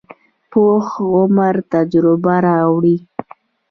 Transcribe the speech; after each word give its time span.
پوخ 0.51 0.87
عمر 1.13 1.55
تجربه 1.71 2.35
راوړي 2.47 2.97